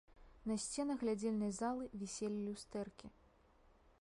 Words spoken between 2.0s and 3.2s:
віселі люстэркі.